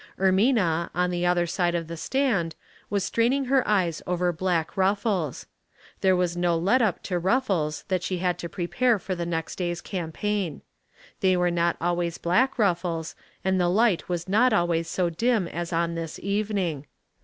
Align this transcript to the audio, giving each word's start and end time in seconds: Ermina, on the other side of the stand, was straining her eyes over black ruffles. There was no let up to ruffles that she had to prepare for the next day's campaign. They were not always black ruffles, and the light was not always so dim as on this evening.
Ermina, 0.17 0.89
on 0.95 1.11
the 1.11 1.27
other 1.27 1.45
side 1.45 1.75
of 1.75 1.87
the 1.87 1.95
stand, 1.95 2.55
was 2.89 3.03
straining 3.03 3.45
her 3.45 3.61
eyes 3.67 4.01
over 4.07 4.33
black 4.33 4.75
ruffles. 4.75 5.45
There 5.99 6.15
was 6.15 6.35
no 6.35 6.57
let 6.57 6.81
up 6.81 7.03
to 7.03 7.19
ruffles 7.19 7.83
that 7.87 8.01
she 8.01 8.17
had 8.17 8.39
to 8.39 8.49
prepare 8.49 8.97
for 8.97 9.13
the 9.13 9.27
next 9.27 9.57
day's 9.57 9.79
campaign. 9.79 10.63
They 11.19 11.37
were 11.37 11.51
not 11.51 11.77
always 11.79 12.17
black 12.17 12.57
ruffles, 12.57 13.13
and 13.45 13.61
the 13.61 13.69
light 13.69 14.09
was 14.09 14.27
not 14.27 14.53
always 14.53 14.87
so 14.87 15.11
dim 15.11 15.47
as 15.47 15.71
on 15.71 15.93
this 15.93 16.19
evening. 16.23 16.87